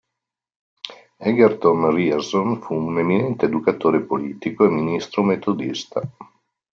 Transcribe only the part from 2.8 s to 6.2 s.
eminente educatore, politico e ministro metodista.